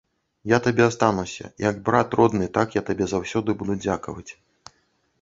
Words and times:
Я 0.51 0.57
табе 0.67 0.83
астануся, 0.91 1.51
як 1.69 1.79
брат 1.91 2.19
родны, 2.21 2.49
так 2.57 2.67
я 2.81 2.85
табе 2.91 3.11
заўсёды 3.15 3.49
буду 3.63 3.81
дзякаваць. 3.87 4.29